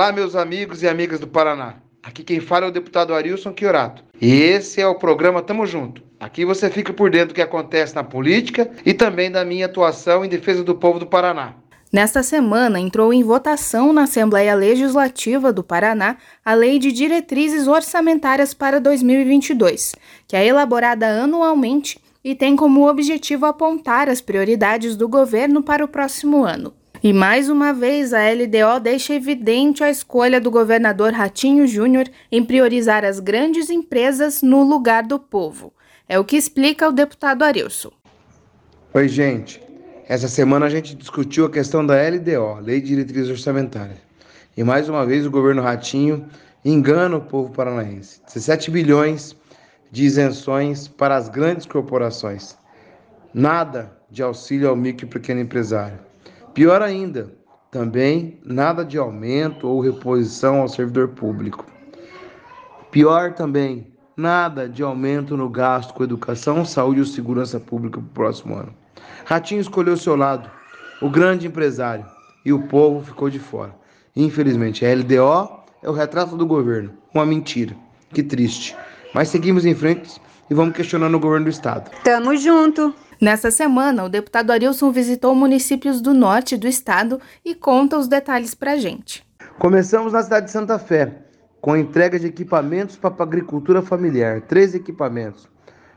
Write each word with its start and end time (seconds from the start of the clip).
Olá, 0.00 0.12
meus 0.12 0.34
amigos 0.34 0.82
e 0.82 0.88
amigas 0.88 1.20
do 1.20 1.28
Paraná. 1.28 1.74
Aqui 2.02 2.24
quem 2.24 2.40
fala 2.40 2.64
é 2.64 2.68
o 2.70 2.72
deputado 2.72 3.12
Arilson 3.12 3.52
Chiorato. 3.54 4.02
E 4.18 4.32
esse 4.32 4.80
é 4.80 4.86
o 4.86 4.94
programa 4.94 5.42
Tamo 5.42 5.66
Junto. 5.66 6.02
Aqui 6.18 6.42
você 6.42 6.70
fica 6.70 6.90
por 6.90 7.10
dentro 7.10 7.28
do 7.28 7.34
que 7.34 7.42
acontece 7.42 7.94
na 7.94 8.02
política 8.02 8.70
e 8.86 8.94
também 8.94 9.30
da 9.30 9.44
minha 9.44 9.66
atuação 9.66 10.24
em 10.24 10.28
defesa 10.30 10.64
do 10.64 10.74
povo 10.74 10.98
do 10.98 11.06
Paraná. 11.06 11.52
Nesta 11.92 12.22
semana, 12.22 12.80
entrou 12.80 13.12
em 13.12 13.22
votação 13.22 13.92
na 13.92 14.04
Assembleia 14.04 14.54
Legislativa 14.54 15.52
do 15.52 15.62
Paraná 15.62 16.16
a 16.42 16.54
Lei 16.54 16.78
de 16.78 16.92
Diretrizes 16.92 17.68
Orçamentárias 17.68 18.54
para 18.54 18.80
2022, 18.80 19.94
que 20.26 20.34
é 20.34 20.46
elaborada 20.46 21.08
anualmente 21.08 22.00
e 22.24 22.34
tem 22.34 22.56
como 22.56 22.88
objetivo 22.88 23.44
apontar 23.44 24.08
as 24.08 24.22
prioridades 24.22 24.96
do 24.96 25.06
governo 25.06 25.62
para 25.62 25.84
o 25.84 25.88
próximo 25.88 26.42
ano. 26.42 26.72
E 27.02 27.14
mais 27.14 27.48
uma 27.48 27.72
vez, 27.72 28.12
a 28.12 28.20
LDO 28.30 28.78
deixa 28.82 29.14
evidente 29.14 29.82
a 29.82 29.88
escolha 29.88 30.38
do 30.38 30.50
governador 30.50 31.14
Ratinho 31.14 31.66
Júnior 31.66 32.06
em 32.30 32.44
priorizar 32.44 33.06
as 33.06 33.18
grandes 33.18 33.70
empresas 33.70 34.42
no 34.42 34.62
lugar 34.62 35.04
do 35.04 35.18
povo. 35.18 35.72
É 36.06 36.18
o 36.18 36.24
que 36.26 36.36
explica 36.36 36.86
o 36.86 36.92
deputado 36.92 37.42
Arilson. 37.42 37.90
Oi, 38.92 39.08
gente. 39.08 39.62
Essa 40.06 40.28
semana 40.28 40.66
a 40.66 40.68
gente 40.68 40.94
discutiu 40.94 41.46
a 41.46 41.50
questão 41.50 41.86
da 41.86 41.94
LDO, 41.94 42.60
Lei 42.60 42.82
de 42.82 42.88
Diretrizes 42.88 43.30
Orçamentárias. 43.30 43.98
E 44.54 44.62
mais 44.62 44.86
uma 44.86 45.06
vez 45.06 45.24
o 45.24 45.30
governo 45.30 45.62
Ratinho 45.62 46.26
engana 46.62 47.16
o 47.16 47.22
povo 47.22 47.50
paranaense. 47.50 48.20
17 48.26 48.70
bilhões 48.70 49.34
de 49.90 50.04
isenções 50.04 50.86
para 50.86 51.16
as 51.16 51.30
grandes 51.30 51.64
corporações. 51.64 52.58
Nada 53.32 53.90
de 54.10 54.22
auxílio 54.22 54.68
ao 54.68 54.76
micro 54.76 55.06
e 55.06 55.08
pequeno 55.08 55.40
empresário. 55.40 56.09
Pior 56.54 56.82
ainda, 56.82 57.32
também 57.70 58.40
nada 58.44 58.84
de 58.84 58.98
aumento 58.98 59.68
ou 59.68 59.80
reposição 59.80 60.60
ao 60.60 60.68
servidor 60.68 61.08
público. 61.08 61.64
Pior 62.90 63.34
também, 63.34 63.94
nada 64.16 64.68
de 64.68 64.82
aumento 64.82 65.36
no 65.36 65.48
gasto 65.48 65.94
com 65.94 66.02
educação, 66.02 66.64
saúde 66.64 67.00
ou 67.00 67.06
segurança 67.06 67.60
pública 67.60 68.00
para 68.00 68.06
o 68.06 68.12
próximo 68.12 68.56
ano. 68.56 68.74
Ratinho 69.24 69.60
escolheu 69.60 69.96
seu 69.96 70.16
lado, 70.16 70.50
o 71.00 71.08
grande 71.08 71.46
empresário, 71.46 72.04
e 72.44 72.52
o 72.52 72.66
povo 72.66 73.04
ficou 73.04 73.30
de 73.30 73.38
fora. 73.38 73.74
Infelizmente, 74.16 74.84
a 74.84 74.92
LDO 74.92 75.60
é 75.82 75.88
o 75.88 75.92
retrato 75.92 76.36
do 76.36 76.44
governo, 76.44 76.92
uma 77.14 77.24
mentira. 77.24 77.76
Que 78.12 78.24
triste. 78.24 78.76
Mas 79.14 79.28
seguimos 79.28 79.64
em 79.64 79.74
frente 79.74 80.20
e 80.50 80.54
vamos 80.54 80.74
questionando 80.74 81.14
o 81.14 81.20
governo 81.20 81.44
do 81.44 81.50
estado. 81.50 81.90
Tamo 82.02 82.36
junto. 82.36 82.92
Nessa 83.20 83.50
semana, 83.50 84.04
o 84.04 84.08
deputado 84.08 84.50
Arilson 84.50 84.90
visitou 84.90 85.34
municípios 85.34 86.00
do 86.00 86.12
norte 86.12 86.56
do 86.56 86.66
estado 86.66 87.20
e 87.44 87.54
conta 87.54 87.96
os 87.96 88.08
detalhes 88.08 88.54
para 88.54 88.72
a 88.72 88.76
gente. 88.76 89.24
Começamos 89.58 90.12
na 90.12 90.22
cidade 90.22 90.46
de 90.46 90.52
Santa 90.52 90.78
Fé, 90.78 91.26
com 91.60 91.74
a 91.74 91.78
entrega 91.78 92.18
de 92.18 92.26
equipamentos 92.26 92.96
para 92.96 93.14
a 93.16 93.22
agricultura 93.22 93.82
familiar, 93.82 94.40
três 94.40 94.74
equipamentos. 94.74 95.48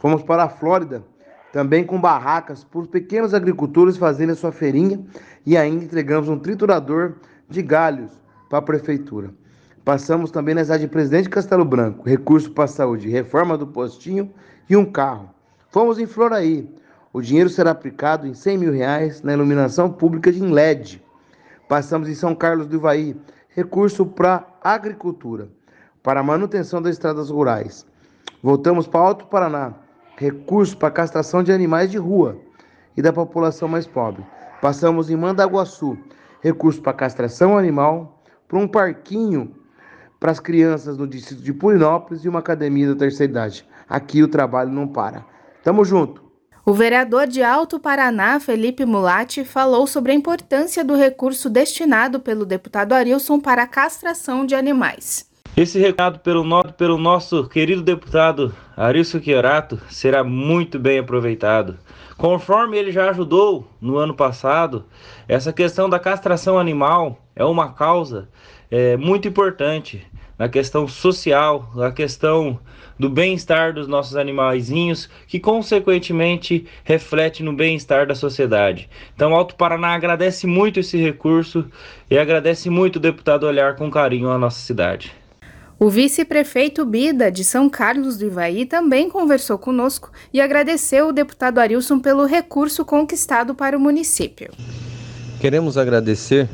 Fomos 0.00 0.22
para 0.24 0.44
a 0.44 0.48
Flórida, 0.48 1.04
também 1.52 1.84
com 1.84 2.00
barracas 2.00 2.64
para 2.64 2.80
os 2.80 2.88
pequenos 2.88 3.32
agricultores 3.32 3.96
fazerem 3.96 4.32
a 4.32 4.36
sua 4.36 4.50
feirinha 4.50 5.00
e 5.46 5.56
ainda 5.56 5.84
entregamos 5.84 6.28
um 6.28 6.38
triturador 6.38 7.14
de 7.48 7.62
galhos 7.62 8.10
para 8.50 8.58
a 8.58 8.62
prefeitura. 8.62 9.30
Passamos 9.84 10.30
também 10.30 10.54
na 10.54 10.62
cidade 10.62 10.84
de 10.84 10.88
Presidente 10.88 11.28
Castelo 11.28 11.62
Branco, 11.62 12.08
recurso 12.08 12.50
para 12.50 12.66
saúde, 12.66 13.10
reforma 13.10 13.58
do 13.58 13.66
postinho 13.66 14.32
e 14.68 14.74
um 14.74 14.84
carro. 14.84 15.28
Fomos 15.68 15.98
em 15.98 16.06
Floraí, 16.06 16.66
o 17.12 17.20
dinheiro 17.20 17.50
será 17.50 17.72
aplicado 17.72 18.26
em 18.26 18.32
100 18.32 18.56
mil 18.56 18.72
reais 18.72 19.20
na 19.20 19.34
iluminação 19.34 19.92
pública 19.92 20.32
de 20.32 20.40
LED. 20.40 21.04
Passamos 21.68 22.08
em 22.08 22.14
São 22.14 22.34
Carlos 22.34 22.66
do 22.66 22.76
Ivaí, 22.76 23.14
recurso 23.50 24.06
para 24.06 24.46
agricultura, 24.62 25.50
para 26.02 26.22
manutenção 26.22 26.80
das 26.80 26.92
estradas 26.92 27.28
rurais. 27.28 27.86
Voltamos 28.42 28.86
para 28.86 29.00
Alto 29.00 29.26
Paraná, 29.26 29.74
recurso 30.16 30.78
para 30.78 30.90
castração 30.90 31.42
de 31.42 31.52
animais 31.52 31.90
de 31.90 31.98
rua 31.98 32.38
e 32.96 33.02
da 33.02 33.12
população 33.12 33.68
mais 33.68 33.86
pobre. 33.86 34.24
Passamos 34.62 35.10
em 35.10 35.16
Mandaguaçu, 35.16 35.98
recurso 36.40 36.80
para 36.80 36.94
castração 36.94 37.58
animal, 37.58 38.22
para 38.48 38.58
um 38.58 38.66
parquinho 38.66 39.54
para 40.24 40.32
as 40.32 40.40
crianças 40.40 40.96
no 40.96 41.06
distrito 41.06 41.42
de 41.42 41.52
Purinópolis 41.52 42.24
e 42.24 42.28
uma 42.30 42.38
academia 42.38 42.88
da 42.88 42.96
terceira 42.96 43.30
idade. 43.30 43.68
Aqui 43.86 44.22
o 44.22 44.28
trabalho 44.28 44.70
não 44.70 44.88
para. 44.88 45.22
Tamo 45.62 45.84
junto! 45.84 46.24
O 46.64 46.72
vereador 46.72 47.26
de 47.26 47.42
Alto 47.42 47.78
Paraná, 47.78 48.40
Felipe 48.40 48.86
Mulatti, 48.86 49.44
falou 49.44 49.86
sobre 49.86 50.12
a 50.12 50.14
importância 50.14 50.82
do 50.82 50.94
recurso 50.94 51.50
destinado 51.50 52.20
pelo 52.20 52.46
deputado 52.46 52.94
Arilson 52.94 53.38
para 53.38 53.64
a 53.64 53.66
castração 53.66 54.46
de 54.46 54.54
animais. 54.54 55.28
Esse 55.56 55.78
recado 55.78 56.18
pelo, 56.18 56.42
no, 56.42 56.64
pelo 56.72 56.98
nosso 56.98 57.48
querido 57.48 57.80
deputado 57.80 58.52
Arilson 58.76 59.22
Chiorato 59.22 59.80
será 59.88 60.24
muito 60.24 60.80
bem 60.80 60.98
aproveitado. 60.98 61.78
Conforme 62.16 62.76
ele 62.76 62.90
já 62.90 63.08
ajudou 63.10 63.64
no 63.80 63.96
ano 63.96 64.14
passado, 64.14 64.84
essa 65.28 65.52
questão 65.52 65.88
da 65.88 66.00
castração 66.00 66.58
animal 66.58 67.20
é 67.36 67.44
uma 67.44 67.72
causa 67.72 68.28
é, 68.68 68.96
muito 68.96 69.28
importante 69.28 70.04
na 70.36 70.48
questão 70.48 70.88
social, 70.88 71.70
na 71.76 71.92
questão 71.92 72.58
do 72.98 73.08
bem-estar 73.08 73.72
dos 73.72 73.86
nossos 73.86 74.16
animaizinhos, 74.16 75.08
que 75.28 75.38
consequentemente 75.38 76.66
reflete 76.82 77.44
no 77.44 77.52
bem-estar 77.52 78.08
da 78.08 78.16
sociedade. 78.16 78.90
Então, 79.14 79.32
Alto 79.32 79.54
Paraná 79.54 79.94
agradece 79.94 80.48
muito 80.48 80.80
esse 80.80 80.96
recurso 80.96 81.64
e 82.10 82.18
agradece 82.18 82.68
muito 82.68 82.96
o 82.96 83.00
deputado 83.00 83.46
olhar 83.46 83.76
com 83.76 83.88
carinho 83.88 84.30
a 84.30 84.38
nossa 84.38 84.58
cidade. 84.58 85.23
O 85.84 85.90
vice-prefeito 85.90 86.82
Bida, 86.86 87.30
de 87.30 87.44
São 87.44 87.68
Carlos 87.68 88.16
do 88.16 88.24
Ivaí, 88.24 88.64
também 88.64 89.10
conversou 89.10 89.58
conosco 89.58 90.10
e 90.32 90.40
agradeceu 90.40 91.08
o 91.08 91.12
deputado 91.12 91.58
Arilson 91.58 92.00
pelo 92.00 92.24
recurso 92.24 92.86
conquistado 92.86 93.54
para 93.54 93.76
o 93.76 93.80
município. 93.80 94.50
Queremos 95.38 95.76
agradecer 95.76 96.48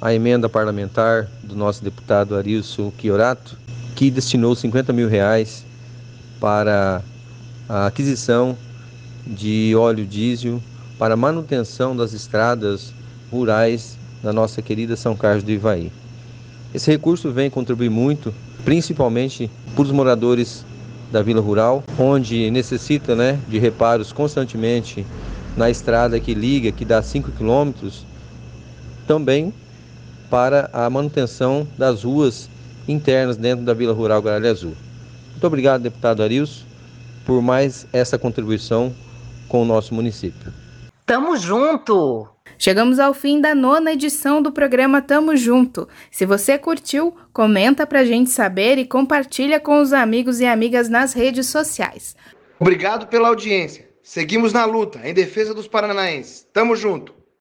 a 0.00 0.14
emenda 0.14 0.48
parlamentar 0.48 1.28
do 1.42 1.54
nosso 1.54 1.84
deputado 1.84 2.34
Arilson 2.34 2.90
Chiorato, 2.98 3.58
que 3.94 4.10
destinou 4.10 4.56
50 4.56 4.90
mil 4.90 5.06
reais 5.06 5.62
para 6.40 7.02
a 7.68 7.88
aquisição 7.88 8.56
de 9.26 9.74
óleo 9.76 10.06
diesel 10.06 10.62
para 10.98 11.14
manutenção 11.14 11.94
das 11.94 12.14
estradas 12.14 12.90
rurais 13.30 13.98
da 14.22 14.32
nossa 14.32 14.62
querida 14.62 14.96
São 14.96 15.14
Carlos 15.14 15.42
do 15.42 15.50
Ivaí. 15.50 15.92
Esse 16.74 16.90
recurso 16.90 17.30
vem 17.32 17.48
contribuir 17.48 17.88
muito, 17.88 18.32
principalmente 18.64 19.50
para 19.74 19.82
os 19.82 19.90
moradores 19.90 20.64
da 21.10 21.22
Vila 21.22 21.40
Rural, 21.40 21.82
onde 21.98 22.50
necessita 22.50 23.16
né, 23.16 23.38
de 23.48 23.58
reparos 23.58 24.12
constantemente 24.12 25.06
na 25.56 25.70
estrada 25.70 26.20
que 26.20 26.34
liga, 26.34 26.70
que 26.70 26.84
dá 26.84 27.02
5 27.02 27.32
quilômetros, 27.32 28.04
também 29.06 29.52
para 30.28 30.68
a 30.72 30.88
manutenção 30.90 31.66
das 31.78 32.04
ruas 32.04 32.50
internas 32.86 33.36
dentro 33.36 33.64
da 33.64 33.72
Vila 33.72 33.94
Rural 33.94 34.20
Garalha 34.20 34.50
Azul. 34.50 34.74
Muito 35.30 35.46
obrigado, 35.46 35.82
deputado 35.82 36.22
Arilson, 36.22 36.64
por 37.24 37.40
mais 37.40 37.86
essa 37.92 38.18
contribuição 38.18 38.92
com 39.48 39.62
o 39.62 39.64
nosso 39.64 39.94
município. 39.94 40.52
Tamo 41.06 41.36
junto! 41.38 42.28
Chegamos 42.58 42.98
ao 42.98 43.14
fim 43.14 43.40
da 43.40 43.54
nona 43.54 43.92
edição 43.92 44.42
do 44.42 44.50
programa 44.50 45.00
Tamo 45.00 45.36
Junto. 45.36 45.88
Se 46.10 46.26
você 46.26 46.58
curtiu, 46.58 47.14
comenta 47.32 47.86
pra 47.86 48.04
gente 48.04 48.30
saber 48.30 48.78
e 48.78 48.84
compartilha 48.84 49.60
com 49.60 49.80
os 49.80 49.92
amigos 49.92 50.40
e 50.40 50.46
amigas 50.46 50.88
nas 50.88 51.12
redes 51.12 51.46
sociais. 51.46 52.16
Obrigado 52.58 53.06
pela 53.06 53.28
audiência. 53.28 53.88
Seguimos 54.02 54.52
na 54.52 54.64
luta 54.64 55.00
em 55.04 55.14
defesa 55.14 55.54
dos 55.54 55.68
paranaenses. 55.68 56.46
Tamo 56.52 56.74
junto! 56.74 57.17